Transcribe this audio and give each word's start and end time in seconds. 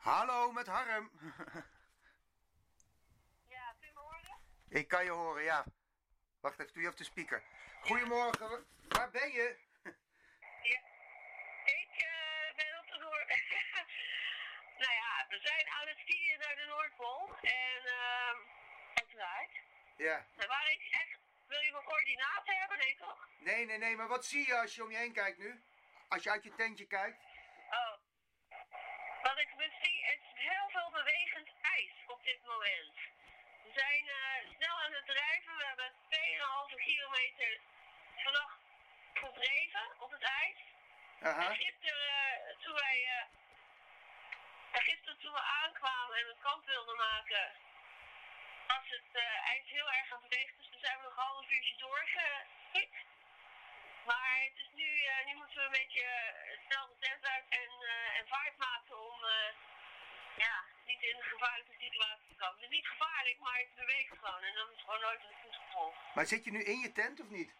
Hallo, 0.00 0.52
met 0.52 0.66
Harm. 0.66 1.10
Ja, 3.48 3.74
kun 3.78 3.88
je 3.88 3.92
me 3.94 4.00
horen? 4.00 4.38
Ik 4.68 4.88
kan 4.88 5.04
je 5.04 5.10
horen, 5.10 5.42
ja. 5.42 5.64
Wacht 6.40 6.58
even, 6.60 6.72
doe 6.72 6.82
je 6.82 6.88
op 6.88 6.96
de 6.96 7.04
speaker. 7.04 7.42
Goedemorgen, 7.80 8.66
waar 8.88 9.10
ben 9.10 9.32
je? 9.32 9.58
Ja. 10.62 10.80
Ik 11.64 11.92
eh, 11.96 12.56
ben 12.56 12.78
op 12.78 12.86
de 12.88 12.98
Noord... 12.98 13.28
nou 14.82 14.92
ja, 14.92 15.26
we 15.28 15.38
zijn 15.38 15.68
aan 15.68 15.88
het 15.88 15.98
skiën 15.98 16.38
naar 16.38 16.56
de 16.56 16.66
Noordpool. 16.66 17.36
En, 17.42 17.82
ehm 17.84 18.38
uiteraard. 18.94 19.52
Ja. 19.96 20.26
Maar 20.36 20.46
waar 20.46 20.70
ik 20.70 20.88
echt... 20.90 21.18
Wil 21.46 21.60
je 21.60 21.72
mijn 21.72 21.84
coördinaten 21.84 22.56
hebben? 22.56 22.78
Nee, 22.78 22.96
toch? 22.96 23.28
Nee, 23.38 23.66
nee, 23.66 23.78
nee, 23.78 23.96
maar 23.96 24.08
wat 24.08 24.24
zie 24.24 24.46
je 24.46 24.60
als 24.60 24.74
je 24.74 24.82
om 24.82 24.90
je 24.90 24.96
heen 24.96 25.12
kijkt 25.12 25.38
nu? 25.38 25.62
Als 26.08 26.22
je 26.22 26.30
uit 26.30 26.44
je 26.44 26.54
tentje 26.54 26.86
kijkt? 26.86 27.24
Oh. 27.70 27.98
Wat 29.22 29.38
ik 29.38 29.52
dus 29.56 29.74
zie 29.82 30.04
is 30.14 30.20
heel 30.34 30.68
veel 30.68 30.90
bewegend 30.90 31.48
ijs 31.60 31.92
op 32.06 32.19
dit 32.30 32.46
moment. 32.46 32.94
We 33.64 33.70
zijn 33.80 34.04
eh, 34.08 34.56
snel 34.56 34.76
aan 34.84 34.92
het 34.92 35.06
drijven. 35.06 35.56
We 35.56 35.64
hebben 35.64 35.92
2,5 36.08 36.74
kilometer 36.74 37.60
vannacht 38.16 38.60
gedreven 39.14 39.86
op 39.98 40.10
het 40.10 40.22
ijs. 40.22 40.60
Aha. 41.22 41.48
En 41.48 41.56
gisteren, 41.56 42.08
eh, 42.08 42.56
toen 42.62 42.74
wij, 42.74 42.98
eh, 43.16 44.84
gisteren 44.84 45.18
toen 45.18 45.32
we 45.32 45.42
aankwamen 45.62 46.16
en 46.16 46.26
het 46.26 46.40
kamp 46.40 46.66
wilden 46.66 46.96
maken, 46.96 47.52
was 48.66 48.86
het 48.96 49.22
ijs 49.52 49.68
heel 49.70 49.90
erg 49.90 50.12
aan 50.12 50.22
bewegen. 50.28 50.56
Dus 50.58 50.70
toen 50.70 50.80
zijn 50.80 50.98
we 50.98 51.02
nog 51.02 51.16
een 51.16 51.22
half 51.22 51.50
uurtje 51.50 51.76
doorgeskipt. 51.76 52.98
Maar 54.04 54.36
het 54.48 54.58
is 54.64 54.70
nu, 54.74 54.88
nu 55.26 55.34
moeten 55.34 55.56
we 55.56 55.64
een 55.64 55.80
beetje 55.82 56.08
snel 56.66 56.86
de 56.86 56.98
tent 56.98 57.26
uit 57.26 57.44
en, 57.48 57.72
en 58.18 58.28
vaart 58.28 58.56
maken 58.56 59.00
om 59.10 59.18
ja, 60.36 60.64
niet 61.00 61.10
in 61.10 61.16
een 61.16 61.22
gevaarlijke 61.22 61.74
situatie 61.78 62.36
komen. 62.36 62.54
Het 62.54 62.70
is 62.70 62.76
niet 62.76 62.86
gevaarlijk, 62.86 63.38
maar 63.38 63.58
het 63.58 63.74
beweegt 63.74 64.18
gewoon 64.18 64.42
en 64.42 64.54
dat 64.54 64.70
is 64.70 64.80
gewoon 64.80 65.00
nooit 65.00 65.20
een 65.24 65.36
goed 65.42 65.54
gevolg. 65.54 65.94
Maar 66.14 66.26
zit 66.26 66.44
je 66.44 66.50
nu 66.50 66.62
in 66.62 66.78
je 66.78 66.92
tent 66.92 67.20
of 67.20 67.28
niet? 67.28 67.54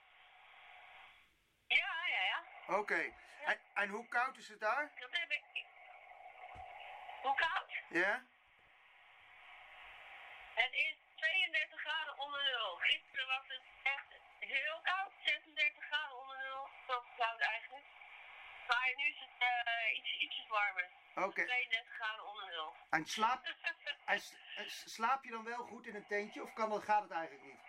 Ja, 1.66 1.94
ja, 2.08 2.22
ja. 2.32 2.44
Oké. 2.78 3.12
En, 3.44 3.60
en 3.74 3.88
hoe 3.88 4.08
koud 4.08 4.36
is 4.36 4.48
het 4.48 4.60
daar? 4.60 4.92
Dat 4.98 5.10
heb 5.12 5.30
ik. 5.30 5.42
Hoe 7.22 7.34
koud? 7.34 7.70
Ja? 7.88 8.24
Het 10.54 10.72
is 10.72 10.96
32 11.16 11.80
graden 11.80 12.18
onder 12.18 12.42
nul. 12.42 12.76
Gisteren 12.76 13.26
was 13.26 13.46
het 13.46 13.62
echt 13.82 14.10
heel 14.38 14.80
koud, 14.82 15.12
36 15.24 15.84
graden 15.84 16.16
onder 16.20 16.36
nul. 16.36 16.68
Zo 16.86 17.04
koud 17.16 17.40
eigenlijk. 17.40 17.69
Maar 18.70 18.92
nu 18.96 19.04
is 19.14 19.20
het 19.24 19.34
eh, 19.38 19.96
iets, 19.96 20.18
ietsjes 20.18 20.48
warmer. 20.48 20.88
Oké. 21.14 21.44
32 21.44 21.94
graden 21.94 22.26
onder 22.26 22.46
nul. 22.46 22.74
En, 22.90 23.06
slaap, 23.06 23.40
en 24.12 24.20
slaap 24.96 25.24
je 25.24 25.30
dan 25.30 25.44
wel 25.44 25.64
goed 25.64 25.86
in 25.86 25.94
een 25.94 26.06
tentje 26.06 26.42
of 26.42 26.52
kan 26.52 26.82
gaat 26.82 27.02
het 27.02 27.10
eigenlijk 27.10 27.44
niet? 27.44 27.60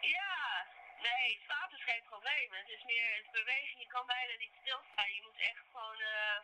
ja, 0.00 0.66
nee, 0.98 1.40
slaap 1.44 1.72
is 1.72 1.82
geen 1.82 2.02
probleem. 2.02 2.52
Het 2.52 2.68
is 2.68 2.84
meer 2.84 3.16
het 3.16 3.30
bewegen. 3.30 3.80
Je 3.80 3.86
kan 3.86 4.06
bijna 4.06 4.34
niet 4.38 4.54
stilstaan. 4.60 5.14
Je 5.14 5.22
moet 5.22 5.40
echt 5.40 5.64
gewoon 5.70 6.00
eh, 6.00 6.38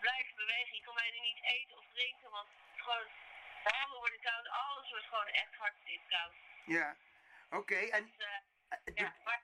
blijven 0.00 0.34
bewegen. 0.36 0.76
Je 0.76 0.82
kan 0.82 0.94
bijna 0.94 1.20
niet 1.20 1.42
eten 1.42 1.78
of 1.78 1.84
drinken, 1.92 2.30
want 2.30 2.48
het 2.48 2.76
is 2.76 2.82
gewoon, 2.82 3.08
de 3.64 3.70
handen 3.78 3.98
worden 3.98 4.20
koud. 4.20 4.48
Alles 4.48 4.90
wordt 4.90 5.06
gewoon 5.06 5.26
echt 5.26 5.54
hartstikke 5.54 6.06
koud. 6.08 6.34
Ja. 6.64 6.96
Oké, 7.50 7.74
en... 7.74 8.04
Dus, 8.04 8.26
eh, 8.26 8.78
eh, 8.84 8.94
ja, 8.94 9.14
maar 9.24 9.41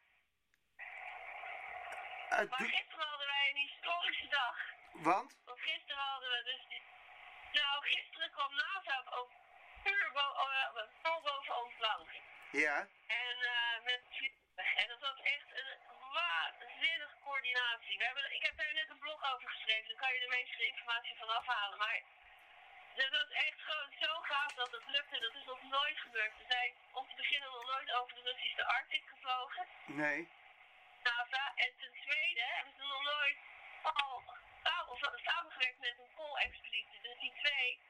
Maar 2.29 2.59
doe- 2.59 2.69
gisteren 2.69 3.07
hadden 3.09 3.27
wij 3.27 3.51
een 3.51 3.57
historische 3.57 4.29
dag. 4.29 4.57
want? 4.93 5.37
Want 5.45 5.61
gisteren 5.61 6.03
hadden 6.03 6.31
we 6.31 6.43
dus... 6.45 6.63
Die... 6.69 6.83
Nou, 7.53 7.85
gisteren 7.85 8.31
kwam 8.31 8.55
NASA 8.55 9.05
ook 9.11 9.31
puur 9.83 10.11
bo 10.13 10.27
pal 11.03 11.21
boven 11.21 11.57
ons 11.65 11.75
langs. 11.79 12.13
Ja. 12.51 12.79
En 13.07 13.37
eh 13.57 13.85
met. 13.85 14.03
En 14.83 14.89
dat 14.89 15.01
was 15.01 15.19
echt 15.23 15.49
een 15.61 15.77
waanzinnige 16.13 17.17
coördinatie. 17.25 17.99
We 17.99 18.05
hebben, 18.05 18.35
ik 18.35 18.43
heb 18.43 18.57
daar 18.57 18.75
net 18.75 18.89
een 18.91 18.99
blog 18.99 19.35
over 19.35 19.49
geschreven. 19.51 19.89
Daar 19.89 20.03
kan 20.03 20.15
je 20.15 20.21
de 20.21 20.35
meeste 20.39 20.65
informatie 20.67 21.17
van 21.17 21.29
afhalen. 21.29 21.79
Maar 21.79 22.01
het 22.95 23.11
was 23.11 23.31
echt 23.31 23.61
gewoon 23.61 23.93
zo 24.01 24.21
gaaf 24.21 24.53
dat 24.55 24.71
het 24.71 24.87
lukte. 24.87 25.21
Dat 25.21 25.35
is 25.35 25.45
nog 25.45 25.63
nooit 25.63 25.99
gebeurd. 25.99 26.37
We 26.39 26.45
zijn 26.49 26.73
om 26.93 27.09
te 27.09 27.15
beginnen 27.15 27.51
nog 27.51 27.65
nooit 27.67 27.93
over 27.93 28.15
de 28.15 28.23
Russische 28.23 28.65
Arctic 28.67 29.05
gevlogen. 29.13 29.67
Nee. 29.87 30.29
NASA. 31.03 31.53
En 31.55 31.73
ten 31.79 31.93
tweede 32.07 32.43
hebben 32.55 32.73
ze 32.77 32.83
nog 32.83 33.03
nooit 33.03 33.39
al 33.83 34.23
samen- 34.63 34.89
of 34.93 34.99
samengewerkt 35.25 35.79
met 35.79 35.99
een 35.99 36.15
Pool-expeditie. 36.15 37.01
Dus 37.03 37.19
die 37.19 37.33
twee, 37.43 37.81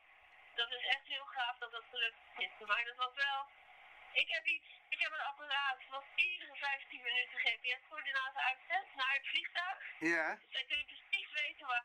dat 0.55 0.70
is 0.72 0.78
echt 0.88 1.06
heel 1.06 1.26
gaaf 1.26 1.59
dat 1.59 1.72
dat 1.72 1.84
gelukt 1.91 2.22
is. 2.37 2.53
Maar 2.66 2.84
dat 2.84 2.97
was 2.97 3.15
wel... 3.15 3.41
Ik 4.12 4.28
heb 4.28 4.44
iets, 4.47 4.69
ik 4.88 5.00
heb 5.00 5.12
een 5.12 5.31
apparaat 5.32 5.81
wat 5.91 6.04
iedere 6.15 6.56
15 6.56 7.03
minuten 7.03 7.38
GPS-coördinaten 7.38 8.43
uitzet 8.50 8.87
naar 8.94 9.15
het 9.19 9.28
vliegtuig. 9.28 9.78
Ja. 9.99 10.26
Dus 10.34 10.53
dan 10.56 10.66
kun 10.66 10.78
je 10.78 10.84
precies 10.94 11.31
weten 11.43 11.66
waar... 11.66 11.84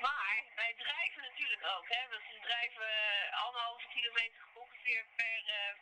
Maar 0.00 0.44
wij 0.54 0.74
drijven 0.76 1.22
natuurlijk 1.22 1.64
ook, 1.74 1.88
hè. 1.88 2.02
Dus 2.08 2.26
we 2.32 2.38
drijven 2.40 2.88
eh, 2.88 3.44
anderhalve 3.44 3.88
kilometer 3.88 4.42
ongeveer 4.54 5.06
per, 5.16 5.42
eh, 5.46 5.74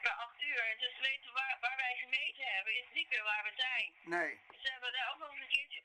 per 0.00 0.10
acht 0.10 0.42
uur. 0.42 0.76
Dus 0.78 0.94
we 0.96 1.00
weten 1.00 1.32
waar, 1.32 1.56
waar 1.60 1.76
wij 1.76 1.96
gemeten 1.96 2.44
hebben, 2.54 2.72
is 2.82 2.90
niet 2.92 3.08
meer 3.08 3.22
waar 3.22 3.44
we 3.44 3.52
zijn. 3.56 3.92
Nee. 4.04 4.40
Dus 4.50 4.62
we 4.62 4.70
hebben 4.70 4.92
daar 4.92 5.10
ook 5.12 5.18
nog 5.18 5.30
eens 5.30 5.40
een 5.40 5.48
keertje 5.48 5.82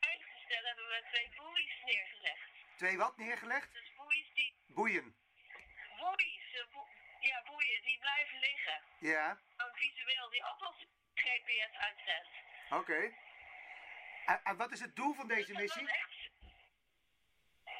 uitgesteld, 0.00 0.64
hebben 0.64 0.88
we 0.88 1.04
twee 1.10 1.28
boeies 1.36 1.80
neergelegd. 1.84 2.50
Twee 2.76 2.98
wat 2.98 3.16
neergelegd? 3.16 3.72
Dus 3.72 3.89
Boeien. 4.80 5.14
boeies, 5.98 6.46
eh, 6.60 6.66
boe- 6.72 6.92
ja 7.20 7.42
boeien, 7.42 7.82
die 7.82 7.98
blijven 7.98 8.38
liggen. 8.38 8.78
Ja. 8.98 9.38
Visueel, 9.72 10.30
die 10.30 10.44
ook 10.44 10.74
GPS 11.14 11.72
uitzet. 11.88 12.26
Oké. 12.70 13.00
En, 14.26 14.40
en 14.44 14.56
wat 14.56 14.70
is 14.72 14.80
het 14.80 14.96
doel 14.96 15.14
van 15.14 15.28
deze 15.28 15.52
Dus 15.52 15.60
missie? 15.60 15.88
echt- 15.88 16.30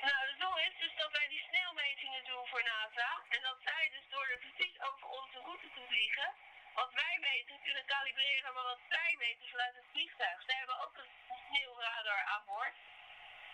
Nou, 0.09 0.21
het 0.31 0.39
doel 0.39 0.59
is 0.59 0.77
dus 0.79 0.95
dat 0.97 1.11
wij 1.19 1.29
die 1.29 1.43
sneeuwmetingen 1.49 2.25
doen 2.25 2.47
voor 2.47 2.63
NASA. 2.63 3.11
En 3.29 3.43
dat 3.43 3.59
zij 3.65 3.89
dus 3.91 4.09
door 4.09 4.27
er 4.29 4.39
precies 4.39 4.81
over 4.81 5.07
onze 5.09 5.39
route 5.39 5.71
te 5.75 5.83
vliegen, 5.89 6.31
wat 6.75 6.93
wij 6.93 7.17
meten, 7.21 7.61
kunnen 7.63 7.85
kalibreren 7.87 8.55
met 8.55 8.63
wat 8.63 8.81
zij 8.89 9.15
meten 9.19 9.49
vanuit 9.49 9.75
het 9.75 9.87
vliegtuig. 9.93 10.43
Zij 10.43 10.57
hebben 10.57 10.79
ook 10.85 10.97
een 10.97 11.11
sneeuwradar 11.49 12.23
aan 12.25 12.45
boord. 12.45 12.75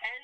En 0.01 0.21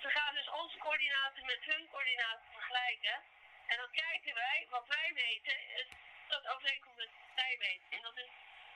ze 0.00 0.08
gaan 0.10 0.34
dus 0.34 0.50
onze 0.50 0.78
coördinaten 0.78 1.46
met 1.46 1.58
hun 1.60 1.88
coördinaten 1.90 2.46
vergelijken. 2.52 3.22
En 3.66 3.76
dan 3.76 3.90
kijken 3.90 4.34
wij, 4.34 4.66
wat 4.70 4.86
wij 4.88 5.10
meten, 5.14 5.56
is 5.80 5.88
dat 6.28 6.46
overeenkomt 6.48 6.96
met 6.96 7.08
wat 7.20 7.30
zij 7.34 7.56
meten. 7.58 7.90
En 7.90 8.02
dat 8.02 8.16
is, 8.16 8.30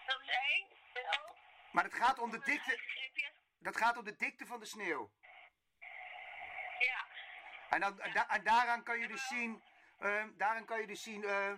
dat 0.06 0.20
is 0.20 0.28
één. 0.28 0.66
En 0.92 1.20
ook 1.20 1.36
Maar 1.72 1.84
het 1.84 1.94
gaat 1.94 2.19
om 2.19 2.30
de 2.30 2.38
dikte, 2.38 2.80
dat 3.58 3.76
gaat 3.76 3.96
om 3.96 4.04
de 4.04 4.16
dikte 4.16 4.46
van 4.46 4.60
de 4.60 4.66
sneeuw. 4.66 5.10
Ja. 6.78 7.06
En, 7.70 7.80
dan, 7.80 7.96
da- 8.12 8.28
en 8.28 8.44
daaraan 8.44 8.82
kan 8.82 8.98
je 8.98 9.08
dus 9.08 9.26
zien, 9.26 9.62
eh, 9.98 10.24
daaraan 10.32 10.64
kan 10.64 10.80
je 10.80 10.86
dus 10.86 11.02
zien 11.02 11.24
eh, 11.24 11.52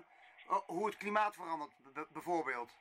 hoe 0.66 0.86
het 0.86 0.96
klimaat 0.96 1.34
verandert, 1.34 1.72
bijvoorbeeld. 2.12 2.72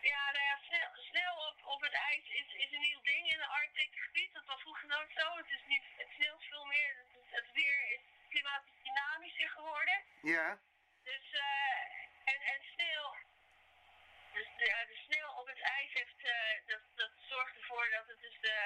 Ja, 0.00 0.24
nou 0.32 0.44
ja, 0.44 0.58
snel, 0.62 0.88
snel 0.94 1.36
op, 1.48 1.66
op 1.66 1.80
het 1.80 1.92
ijs 1.92 2.28
is, 2.28 2.54
is 2.54 2.72
een 2.72 2.80
nieuw 2.80 3.00
ding 3.02 3.25
Arctic 3.48 3.92
gebied. 3.94 4.32
Dat 4.32 4.46
was 4.46 4.60
vroeger 4.60 4.88
nooit 4.88 5.12
zo. 5.18 5.36
Het, 5.36 5.50
is 5.50 5.62
nu, 5.66 5.80
het 5.96 6.10
sneeuwt 6.16 6.44
veel 6.44 6.64
meer. 6.64 6.96
Het, 6.96 7.30
het 7.30 7.52
weer 7.52 7.92
is 7.94 8.00
klimatisch 8.28 8.82
dynamischer 8.82 9.48
geworden. 9.48 10.04
Ja. 10.22 10.58
Dus, 11.02 11.32
eh 11.32 11.76
en, 12.32 12.40
en 12.52 12.60
sneeuw, 12.72 13.08
dus 14.32 14.48
de, 14.56 14.68
de 14.92 14.98
sneeuw 15.06 15.30
op 15.40 15.46
het 15.46 15.60
ijs 15.60 15.92
heeft, 15.92 16.20
eh, 16.24 16.66
dat, 16.66 16.82
dat 16.94 17.12
zorgt 17.28 17.56
ervoor 17.56 17.90
dat 17.90 18.06
het 18.06 18.20
dus 18.20 18.38
de, 18.40 18.58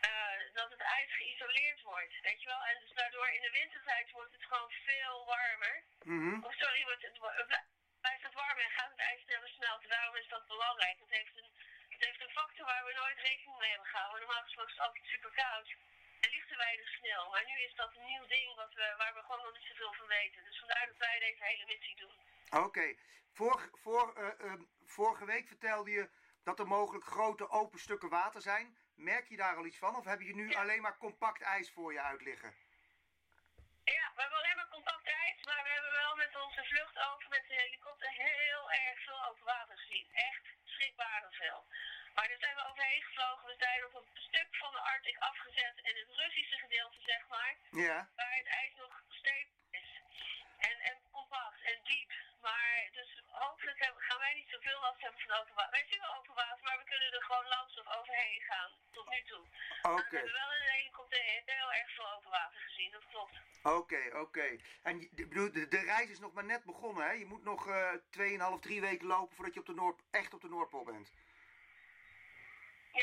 eh, 0.00 0.38
dat 0.52 0.70
het 0.70 0.80
ijs 0.80 1.12
geïsoleerd 1.16 1.82
wordt, 1.82 2.20
weet 2.20 2.42
je 2.42 2.48
wel. 2.48 2.64
En 2.64 2.80
dus 2.80 2.92
daardoor 2.92 3.28
in 3.28 3.42
de 3.42 3.50
wintertijd 3.50 4.10
wordt 4.10 4.32
het 4.32 4.44
gewoon 4.44 4.70
veel 4.70 5.24
warmer. 5.24 5.84
Mhm. 6.02 6.44
Oh, 6.44 6.52
sorry, 6.52 6.82
wordt 6.84 7.02
het, 7.02 7.18
blijft 8.00 8.22
het 8.22 8.34
warm 8.34 8.58
en 8.58 8.70
gaat 8.70 8.90
het 8.90 9.00
ijs 9.00 9.22
sneller 9.22 9.48
smelten. 9.48 9.88
Daarom 9.88 10.16
is 10.16 10.28
dat 10.28 10.46
belangrijk. 10.46 10.98
Het 11.00 11.10
heeft 11.10 11.36
een, 11.36 11.53
het 12.04 12.12
heeft 12.12 12.28
een 12.28 12.40
factor 12.42 12.64
waar 12.66 12.84
we 12.84 12.92
nooit 13.02 13.18
rekening 13.18 13.58
mee 13.58 13.70
hebben 13.74 13.88
gehouden. 13.94 14.20
Normaal 14.20 14.42
gesproken 14.42 14.70
is 14.72 14.78
het 14.78 14.86
altijd 14.86 15.06
super 15.14 15.32
koud. 15.42 15.68
En 16.24 16.30
ligt 16.30 16.50
er 16.50 16.56
weinig 16.66 16.88
sneeuw. 16.88 17.26
Maar 17.30 17.44
nu 17.50 17.56
is 17.68 17.74
dat 17.74 17.90
een 17.96 18.04
nieuw 18.12 18.26
ding 18.26 18.54
wat 18.62 18.72
we, 18.74 18.94
waar 18.98 19.14
we 19.14 19.22
gewoon 19.26 19.44
nog 19.44 19.52
niet 19.52 19.68
zoveel 19.70 19.94
van 20.00 20.06
weten. 20.06 20.44
Dus 20.44 20.58
vandaar 20.58 20.86
dat 20.86 20.96
wij 21.06 21.18
deze 21.18 21.44
hele 21.44 21.66
missie 21.66 21.96
doen. 21.96 22.16
Oké. 22.66 22.86
Vor, 23.32 23.70
voor, 23.84 24.06
eh, 24.16 24.46
eh, 24.46 24.60
vorige 24.96 25.24
week 25.24 25.46
vertelde 25.48 25.90
je 25.90 26.10
dat 26.44 26.58
er 26.58 26.66
mogelijk 26.66 27.04
grote 27.04 27.48
open 27.48 27.78
stukken 27.78 28.08
water 28.08 28.40
zijn. 28.40 28.76
Merk 28.94 29.28
je 29.28 29.36
daar 29.36 29.56
al 29.56 29.66
iets 29.66 29.78
van? 29.78 29.96
Of 29.96 30.04
heb 30.04 30.20
je 30.20 30.34
nu 30.34 30.50
Ja. 30.50 30.60
alleen 30.60 30.82
maar 30.82 30.96
compact 30.96 31.42
ijs 31.42 31.70
voor 31.72 31.92
je 31.92 32.00
uitliggen? 32.00 32.54
Ja, 33.84 34.04
we 34.14 34.20
hebben 34.20 34.38
alleen 34.38 34.56
maar 34.56 34.68
compact 34.68 35.06
ijs, 35.06 35.44
maar 35.44 35.62
we 35.62 35.68
hebben 35.68 35.92
wel 35.92 36.16
met 36.16 36.36
onze 36.44 36.64
vlucht 36.64 36.96
over 36.98 37.28
met 37.28 37.44
de 37.48 37.54
helikopter 37.54 38.10
heel 38.10 38.70
erg 38.70 38.98
veel 39.04 39.24
open 39.28 39.44
water 39.44 39.76
gezien. 39.78 40.08
Echt 40.12 40.44
schrikbarend 40.64 41.34
veel. 41.34 41.66
Maar 42.14 42.28
daar 42.28 42.38
zijn 42.46 42.56
we 42.56 42.64
overheen 42.70 43.02
gevlogen. 43.02 43.46
We 43.46 43.56
zijn 43.58 43.84
op 43.88 43.94
een 43.94 44.08
stuk 44.28 44.48
van 44.62 44.72
de 44.72 44.78
Arctic 44.92 45.16
afgezet 45.18 45.76
in 45.88 45.96
het 46.02 46.10
Russische 46.22 46.58
gedeelte, 46.64 47.00
zeg 47.12 47.22
maar. 47.28 47.52
Ja. 47.86 47.98
Waar 48.16 48.36
het 48.42 48.46
ijs 48.62 48.74
nog 48.76 48.92
stevig 49.08 49.52
is. 49.70 49.90
En, 50.68 50.76
en 50.90 50.96
compact 51.10 51.60
en 51.72 51.78
diep. 51.84 52.10
Maar 52.46 52.88
dus 52.92 53.10
hopelijk 53.26 53.78
hebben- 53.84 54.02
gaan 54.02 54.18
wij 54.18 54.34
niet 54.34 54.48
zoveel 54.54 54.80
last 54.80 55.00
hebben 55.00 55.20
van 55.20 55.36
open 55.38 55.54
water. 55.54 55.70
Wij 55.78 55.86
zien 55.90 56.00
wel 56.00 56.14
open 56.18 56.34
water, 56.34 56.62
maar 56.64 56.78
we 56.78 56.84
kunnen 56.92 57.12
er 57.12 57.22
gewoon 57.30 57.46
langs 57.56 57.78
of 57.80 57.86
overheen 57.98 58.40
gaan. 58.50 58.70
Tot 58.92 59.08
nu 59.10 59.22
toe. 59.30 59.44
Oké. 59.82 59.92
Maar 59.92 60.10
We 60.10 60.16
hebben 60.16 60.40
wel 60.42 60.54
in 60.58 60.64
de 60.66 60.72
helikopter 60.78 61.22
heel 61.22 61.72
erg 61.72 61.90
veel 61.94 62.12
open 62.14 62.30
water 62.30 62.60
gezien, 62.60 62.90
dat 62.90 63.06
klopt. 63.08 63.36
Oké, 63.62 64.02
oké. 64.24 64.56
En 64.82 65.08
bedoel, 65.12 65.52
de, 65.52 65.68
de 65.68 65.80
reis 65.80 66.10
is 66.10 66.18
nog 66.18 66.32
maar 66.32 66.44
net 66.44 66.64
begonnen, 66.64 67.04
hè? 67.06 67.12
Je 67.12 67.26
moet 67.26 67.44
nog 67.44 67.68
eh 67.68 67.92
2,5, 68.10 68.60
3 68.60 68.80
weken 68.80 69.06
lopen 69.06 69.34
voordat 69.36 69.54
je 69.54 69.60
op 69.60 69.66
de 69.66 69.74
Noord, 69.74 70.00
echt 70.10 70.34
op 70.34 70.40
de 70.40 70.48
Noordpool 70.48 70.84
bent. 70.84 71.12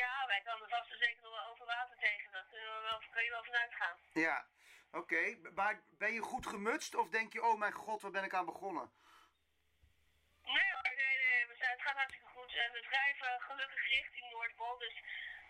Ja, 0.00 0.26
wij 0.26 0.42
komen 0.44 0.68
vast 0.68 0.90
en 0.90 0.98
zeker 0.98 1.22
nog 1.22 1.32
wel 1.32 1.50
open 1.50 1.66
water 1.66 1.96
tegen. 1.96 2.32
Dat 2.32 2.46
kunnen 2.48 2.74
we 2.76 2.80
wel, 2.80 2.98
kun 3.10 3.24
je 3.24 3.30
wel 3.30 3.44
vanuit 3.44 3.74
gaan. 3.74 3.96
Ja, 4.12 4.46
oké. 4.92 5.36
Maar 5.54 5.82
ben 5.98 6.12
je 6.12 6.20
goed 6.20 6.46
gemutst 6.46 6.94
of 6.94 7.08
denk 7.08 7.32
je, 7.32 7.42
oh 7.42 7.58
mijn 7.58 7.72
god, 7.72 8.02
waar 8.02 8.10
ben 8.10 8.24
ik 8.24 8.34
aan 8.34 8.52
begonnen? 8.52 8.92
Nee 10.42 10.72
hoor, 10.72 10.94
nee, 11.02 11.16
nee, 11.24 11.46
we 11.46 11.54
zijn, 11.56 11.70
het 11.70 11.82
gaat 11.82 11.96
hartstikke 11.96 12.26
goed. 12.26 12.54
En 12.54 12.72
we 12.72 12.80
drijven 12.90 13.40
gelukkig 13.40 13.88
richting 13.88 14.30
Noordpool. 14.30 14.78
Dus 14.78 14.96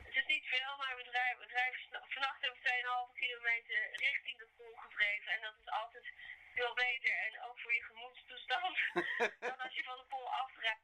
het 0.03 0.15
is 0.15 0.27
niet 0.27 0.47
veel, 0.47 0.77
maar 0.77 0.97
we 0.97 1.05
drijven, 1.11 1.39
we 1.39 1.47
drijven 1.47 1.81
vannacht 2.09 2.41
hebben 2.41 2.61
we 2.63 3.13
2,5 3.13 3.19
kilometer 3.19 3.79
richting 3.91 4.39
de 4.39 4.49
pool 4.57 4.77
gedreven. 4.77 5.33
En 5.33 5.41
dat 5.41 5.55
is 5.61 5.69
altijd 5.69 6.07
veel 6.55 6.75
beter. 6.75 7.13
En 7.27 7.43
ook 7.43 7.61
voor 7.61 7.75
je 7.75 7.83
gemoedstoestand 7.83 8.77
dan 9.49 9.59
als 9.59 9.75
je 9.75 9.85
van 9.85 9.97
de 9.97 10.05
pool 10.09 10.29
afdrijft. 10.33 10.81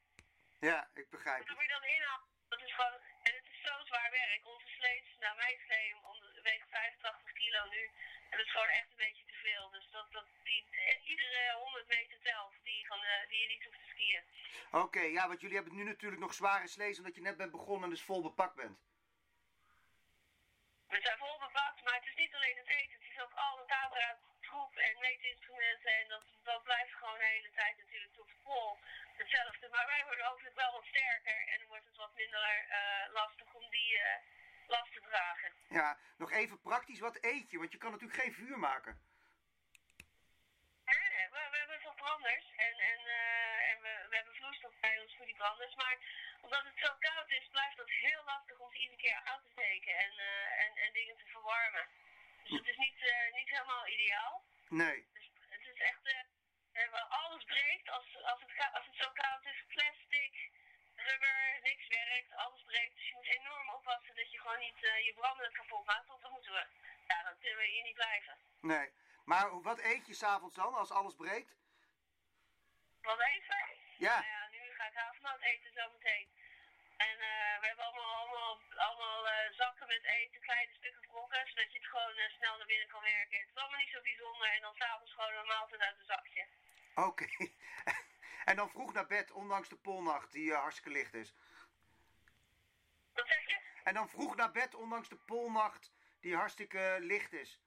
Ja, 0.61 0.90
ik 0.94 1.11
begrijp 1.11 1.46
Wat 1.46 1.56
moet 1.56 1.62
je 1.62 1.78
dan 1.78 1.84
inhalen? 1.84 2.26
Dat 2.49 2.62
is 2.62 2.75
gewoon, 2.75 3.00
en 3.22 3.34
het 3.34 3.46
is 3.52 3.61
zo 3.62 3.77
zwaar 3.88 4.11
werk. 4.11 4.46
Onze 4.46 4.67
om 6.11 6.19
de 6.20 6.40
weegt 6.43 6.69
85 6.70 7.32
kilo 7.32 7.61
nu. 7.69 7.82
En 8.31 8.37
dat 8.38 8.46
is 8.46 8.52
gewoon 8.52 8.69
echt 8.81 8.90
een 8.90 9.05
beetje 9.06 9.25
te 9.25 9.38
veel. 9.44 9.70
Dus 9.70 9.87
dat, 9.90 10.12
dat 10.12 10.26
die, 10.44 10.64
iedere 11.05 11.55
100 11.55 11.88
meter 11.88 12.19
telt 12.23 12.55
die, 12.62 12.79
je 12.79 12.85
gewoon, 12.87 13.05
eh, 13.05 13.29
die 13.29 13.40
je 13.40 13.49
niet 13.49 13.64
hoeft 13.64 13.79
te 13.79 13.90
skiën. 13.93 14.25
Oké, 14.85 15.00
ja, 15.00 15.29
want 15.29 15.40
jullie 15.40 15.56
hebben 15.56 15.75
nu 15.75 15.85
natuurlijk 15.85 16.20
nog 16.20 16.35
zware 16.35 16.69
slees 16.69 16.99
omdat 16.99 17.14
je 17.14 17.20
net 17.20 17.37
bent 17.37 17.50
begonnen 17.50 17.85
en 17.85 17.90
dus 17.90 18.02
vol 18.02 18.23
bepakt 18.23 18.55
bent. 18.55 18.79
We 20.88 21.00
zijn 21.00 21.19
vol 21.19 21.38
bepakt, 21.38 21.82
maar 21.85 21.94
het 21.94 22.06
is 22.06 22.14
niet 22.14 22.35
alleen 22.35 22.56
het 22.56 22.69
eten. 22.69 22.99
Het 22.99 23.11
is 23.12 23.20
ook 23.23 23.32
alle 23.32 23.64
camera, 23.67 24.19
troep 24.48 24.76
en 24.76 24.94
meetinstrumenten. 25.00 25.92
En 26.00 26.08
dat, 26.08 26.24
dat 26.42 26.62
blijft 26.62 26.94
gewoon 26.94 27.18
de 27.18 27.34
hele 27.34 27.50
tijd 27.50 27.76
natuurlijk 27.76 28.12
tot 28.14 28.30
pol 28.42 28.78
hetzelfde. 29.16 29.68
Maar 29.68 29.86
wij 29.86 30.02
worden 30.04 30.26
hopelijk 30.26 30.54
wel 30.54 30.72
wat 30.72 30.84
sterker. 30.84 31.38
En 31.52 31.58
dan 31.58 31.68
wordt 31.68 31.86
het 31.86 31.96
wat 31.96 32.14
minder 32.14 32.42
eh, 32.78 33.12
lastig 33.12 33.54
om 33.54 33.70
die 33.70 33.98
eh, 33.98 34.18
last 34.66 34.92
te 34.92 35.00
dragen. 35.00 35.52
Ja, 35.68 35.98
nog 36.16 36.30
even 36.32 36.60
praktisch, 36.60 36.98
wat 36.98 37.18
eet 37.20 37.50
je? 37.50 37.58
Want 37.58 37.72
je 37.72 37.78
kan 37.78 37.90
natuurlijk 37.90 38.20
geen 38.22 38.32
vuur 38.32 38.58
maken. 38.58 38.94
Nee, 40.84 41.08
nee, 41.16 41.28
we, 41.34 41.40
we 41.50 41.58
hebben 41.58 41.80
veel 41.80 42.00
branders. 42.04 42.46
En, 42.56 42.74
en, 42.92 43.00
eh, 43.06 43.70
en 43.70 43.76
we, 43.84 44.06
we 44.10 44.14
hebben 44.16 44.34
vloeistof 44.34 44.74
bij 44.80 44.98
ons 45.00 45.16
voor 45.16 45.26
die 45.26 45.40
branders. 45.42 45.74
Maar 45.74 45.96
omdat 46.40 46.64
het 46.64 46.78
zo 46.78 46.90
koud 46.98 47.30
is, 47.30 47.48
blijft 47.50 47.78
het 47.78 47.90
heel 47.90 48.24
lastig 48.24 48.58
om 48.58 48.72
ze 48.72 48.78
iedere 48.78 49.00
keer 49.00 49.20
aan 49.24 49.42
te 49.42 49.50
steken. 49.50 49.94
En, 49.94 50.12
en, 50.64 50.72
en 50.76 50.92
dingen 50.92 51.16
te 51.16 51.26
verwarmen. 51.26 51.86
Dus 52.48 52.58
het 52.58 52.68
is 52.68 52.76
niet, 52.76 53.00
eh, 53.00 53.32
niet 53.34 53.50
helemaal 53.50 53.86
ideaal. 53.88 54.44
Nee. 54.68 55.08
Dus 55.12 55.30
het 55.48 55.66
is 55.74 55.80
echt, 55.80 56.06
eh, 56.72 57.10
alles 57.22 57.44
breekt 57.44 57.88
als, 57.88 58.22
als, 58.22 58.40
het, 58.40 58.72
als 58.72 58.86
het 58.86 58.96
zo 58.96 59.10
koud 59.12 59.44
is. 59.44 59.64
Plastic, 59.74 60.50
rubber, 60.94 61.58
niks 61.62 61.86
werkt, 61.86 62.32
alles 62.32 62.62
breekt. 62.62 62.94
Dus 62.94 63.08
je 63.08 63.14
moet 63.14 63.26
enorm 63.26 63.68
oppassen 63.68 64.14
dat 64.14 64.30
je 64.32 64.38
gewoon 64.38 64.58
niet 64.58 64.84
eh, 64.84 65.04
je 65.04 65.12
branden 65.14 65.52
kapot 65.52 65.86
maakt. 65.86 66.06
Want 66.06 66.22
dan 66.22 66.32
moeten 66.32 66.52
we, 66.52 66.66
ja, 67.08 67.22
dan 67.22 67.38
kunnen 67.38 67.58
we 67.58 67.66
hier 67.66 67.82
niet 67.82 67.94
blijven. 67.94 68.38
Nee. 68.60 68.92
Maar 69.24 69.62
wat 69.62 69.78
eet 69.80 70.06
je 70.06 70.14
s'avonds 70.14 70.54
dan 70.54 70.74
als 70.74 70.90
alles 70.90 71.14
breekt? 71.14 71.56
Wat 73.00 73.20
eten? 73.20 73.64
Ja. 73.98 74.14
Nou 74.14 74.26
ja, 74.26 74.48
nu 74.50 74.74
ga 74.74 74.86
ik 74.86 74.94
havermout 74.94 75.42
eten 75.42 75.72
zometeen. 75.72 76.28
En 77.06 77.16
eh, 77.30 77.60
we 77.60 77.66
hebben 77.66 77.84
allemaal, 77.84 78.14
allemaal, 78.16 78.60
allemaal 78.76 79.28
eh, 79.28 79.52
zakken 79.52 79.86
met 79.86 80.04
eten, 80.04 80.40
kleine 80.40 80.72
stukken 80.72 81.02
brokken, 81.06 81.48
zodat 81.48 81.72
je 81.72 81.78
het 81.78 81.88
gewoon 81.88 82.16
eh, 82.16 82.30
snel 82.30 82.56
naar 82.56 82.66
binnen 82.66 82.88
kan 82.88 83.02
werken. 83.02 83.38
Het 83.38 83.48
is 83.48 83.54
allemaal 83.54 83.78
niet 83.78 83.92
zo 83.92 84.00
bijzonder 84.00 84.48
en 84.48 84.60
dan 84.60 84.74
s'avonds 84.74 85.12
gewoon 85.12 85.34
een 85.34 85.46
maaltijd 85.46 85.80
uit 85.80 85.98
een 85.98 86.04
zakje. 86.04 86.46
Oké. 86.94 87.26
en 88.50 88.56
dan 88.56 88.70
vroeg 88.70 88.92
naar 88.92 89.06
bed, 89.06 89.30
ondanks 89.30 89.68
de 89.68 89.76
polnacht 89.76 90.32
die 90.32 90.52
hartstikke 90.52 90.90
licht 90.90 91.14
is. 91.14 91.34
Wat 93.12 93.26
zeg 93.26 93.46
je? 93.46 93.58
En 93.84 93.94
dan 93.94 94.08
vroeg 94.08 94.36
naar 94.36 94.52
bed, 94.52 94.74
ondanks 94.74 95.08
de 95.08 95.16
polnacht 95.16 95.92
die 96.20 96.36
hartstikke 96.36 96.96
licht 97.00 97.32
is. 97.32 97.61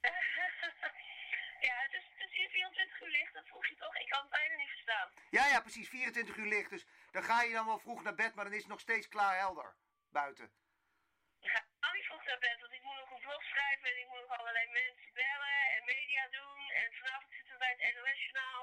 ja, 1.68 1.74
het 1.76 1.92
is, 1.92 2.04
het 2.14 2.30
is 2.30 2.36
hier 2.36 2.48
24 2.48 3.00
uur 3.02 3.08
licht, 3.08 3.34
dat 3.34 3.46
vroeg 3.46 3.66
je 3.66 3.74
toch? 3.74 3.96
Ik 3.96 4.08
kan 4.08 4.20
het 4.20 4.30
bijna 4.30 4.54
niet 4.56 4.68
verstaan. 4.68 5.10
Ja, 5.30 5.46
ja, 5.46 5.60
precies. 5.60 5.88
24 5.88 6.36
uur 6.36 6.46
licht. 6.46 6.70
Dus 6.70 6.86
dan 7.12 7.22
ga 7.22 7.42
je 7.42 7.52
dan 7.52 7.66
wel 7.66 7.78
vroeg 7.78 8.02
naar 8.02 8.14
bed, 8.14 8.34
maar 8.34 8.44
dan 8.44 8.58
is 8.58 8.64
het 8.66 8.74
nog 8.74 8.80
steeds 8.80 9.08
klaar 9.08 9.36
helder. 9.38 9.74
Buiten. 10.08 10.48
Ik 11.40 11.50
ga 11.50 11.60
al 11.80 11.92
niet 11.92 12.04
vroeg 12.04 12.24
naar 12.24 12.38
bed, 12.38 12.60
want 12.60 12.72
ik 12.72 12.82
moet 12.82 12.98
nog 13.02 13.10
een 13.10 13.26
blog 13.26 13.42
schrijven 13.42 13.88
en 13.90 13.98
ik 14.02 14.08
moet 14.08 14.20
nog 14.26 14.38
allerlei 14.38 14.66
mensen 14.70 15.12
bellen 15.12 15.58
en 15.76 15.82
media 15.84 16.24
doen. 16.38 16.60
En 16.80 16.88
vanavond 17.00 17.32
zitten 17.32 17.52
we 17.52 17.58
bij 17.58 17.74
het 17.76 17.94
NOS-journaal. 17.94 18.62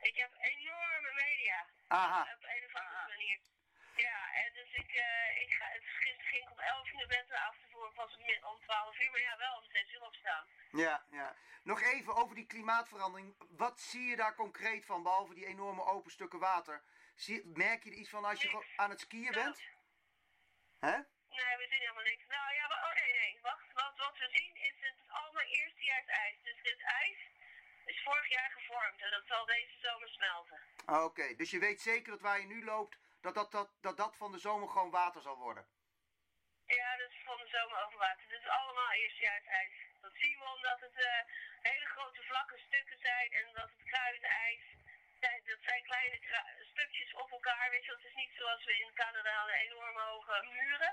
Ik 0.00 0.16
heb 0.16 0.32
enorme 0.38 1.12
media. 1.24 1.58
Aha. 1.88 2.20
Op 2.20 2.44
een 2.54 2.64
of 2.68 2.74
andere 2.80 3.08
manier. 3.14 3.38
Ja, 3.96 4.18
en 4.42 4.52
dus 4.52 4.72
ik, 4.82 4.90
eh, 4.92 5.42
ik 5.42 5.50
ga, 5.58 5.66
het, 5.76 5.84
gisteren 5.84 6.30
ging 6.30 6.42
ik 6.42 6.50
om 6.50 6.58
11 6.58 6.90
uur 6.90 6.96
naar 6.96 7.06
bed, 7.06 7.28
de 7.28 7.38
avond 7.38 7.64
ervoor 7.64 7.92
pas 7.92 8.16
om, 8.16 8.22
om 8.50 8.60
12 8.60 8.98
uur, 9.00 9.10
maar 9.10 9.20
ja, 9.20 9.36
wel 9.36 9.56
om 9.56 9.64
6 9.70 9.92
uur 9.92 10.02
opstaan. 10.02 10.44
Ja, 10.70 11.04
ja. 11.10 11.36
Nog 11.62 11.82
even 11.82 12.14
over 12.14 12.34
die 12.34 12.46
klimaatverandering. 12.46 13.34
Wat 13.50 13.80
zie 13.80 14.06
je 14.06 14.16
daar 14.16 14.34
concreet 14.34 14.84
van, 14.86 15.02
behalve 15.02 15.34
die 15.34 15.46
enorme 15.46 15.84
open 15.84 16.10
stukken 16.10 16.38
water? 16.38 16.82
Zie, 17.16 17.42
merk 17.44 17.84
je 17.84 17.90
er 17.90 17.96
iets 17.96 18.10
van 18.10 18.24
als 18.24 18.42
je 18.42 18.48
Niks. 18.52 18.76
aan 18.76 18.90
het 18.90 19.00
skiën 19.00 19.32
bent? 19.32 19.58
Koud. 19.58 19.74
Hè? 20.80 20.96
Nee, 21.36 21.56
we 21.60 21.66
zien 21.70 21.80
helemaal 21.80 22.02
niks. 22.12 22.26
Nou 22.26 22.54
ja, 22.54 22.68
maar, 22.68 22.82
oh 22.88 22.94
nee, 22.94 23.12
nee, 23.12 23.38
wacht. 23.42 23.72
Wat, 23.72 23.92
wat 23.96 24.18
we 24.18 24.28
zien 24.38 24.54
is 24.56 24.74
het 24.80 24.96
is 25.02 25.10
allemaal 25.10 25.42
eerstejaars 25.42 26.06
ijs. 26.06 26.36
Dus 26.42 26.62
dit 26.62 26.80
ijs 26.82 27.18
is 27.84 28.02
vorig 28.02 28.28
jaar 28.28 28.50
gevormd 28.50 29.02
en 29.02 29.10
dat 29.10 29.26
zal 29.26 29.46
deze 29.46 29.78
zomer 29.78 30.08
smelten. 30.08 30.60
Oké, 31.04 31.34
dus 31.36 31.50
je 31.50 31.58
weet 31.58 31.80
zeker 31.80 32.10
dat 32.12 32.20
waar 32.20 32.40
je 32.40 32.46
nu 32.46 32.64
loopt, 32.64 32.98
dat 33.20 33.34
dat, 33.34 33.52
dat, 33.52 33.70
dat 33.80 33.96
dat 33.96 34.16
van 34.16 34.32
de 34.32 34.38
zomer 34.38 34.68
gewoon 34.68 34.90
water 34.90 35.22
zal 35.22 35.36
worden. 35.36 35.66
Ja, 36.66 36.96
dat 36.96 37.10
is 37.10 37.22
van 37.24 37.36
de 37.36 37.48
zomer 37.48 37.84
over 37.84 37.98
water. 37.98 38.24
Dit 38.28 38.40
is 38.40 38.48
allemaal 38.48 38.92
eerstejaars 38.92 39.44
ijs. 39.46 39.72
Dat 40.00 40.14
zien 40.14 40.38
we 40.38 40.44
omdat 40.56 40.80
het 40.80 40.96
eh, 41.04 41.22
hele 41.70 41.86
grote 41.86 42.22
vlakke 42.22 42.58
stukken 42.58 42.98
zijn 42.98 43.32
en 43.32 43.52
dat 43.52 43.70
het 43.70 43.82
kruidijs. 43.84 44.64
Zijn- 45.26 45.44
Dat 45.50 45.62
zijn 45.70 45.82
kleine 45.90 46.18
stukjes 46.72 47.14
op 47.22 47.30
elkaar, 47.30 47.70
weet 47.70 47.84
je. 47.84 47.92
Het 47.92 48.04
is 48.10 48.14
niet 48.22 48.32
zoals 48.38 48.64
we 48.64 48.72
in 48.84 48.92
Canada 48.94 49.30
hadden 49.40 49.54
enorme 49.66 50.00
hoge 50.10 50.46
muren. 50.52 50.92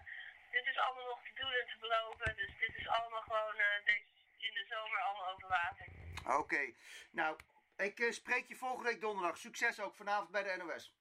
Dit 0.51 0.65
is 0.65 0.77
allemaal 0.77 1.05
nog 1.13 1.21
te 1.23 1.33
doen 1.41 1.51
en 1.61 1.67
te 1.67 1.77
belopen. 1.79 2.35
Dus 2.35 2.51
dit 2.59 2.73
is 2.75 2.87
allemaal 2.87 3.21
gewoon 3.21 3.55
eh, 3.59 3.85
deze, 3.85 4.05
in 4.37 4.53
de 4.53 4.65
zomer 4.69 4.99
allemaal 4.99 5.29
over 5.33 5.47
water. 5.47 5.85
Oké, 6.39 6.73
nou, 7.11 7.39
ik 7.77 7.99
eh, 7.99 8.11
spreek 8.11 8.47
je 8.47 8.55
volgende 8.55 8.89
week 8.89 9.01
donderdag. 9.01 9.37
Succes 9.37 9.79
ook 9.79 9.95
vanavond 9.95 10.29
bij 10.31 10.43
de 10.43 10.55
NOS. 10.57 10.93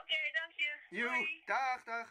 Oké, 0.00 0.20
dank 0.32 0.52
je. 0.56 0.72
Joe, 0.88 1.42
dag, 1.44 1.82
dag. 1.84 2.08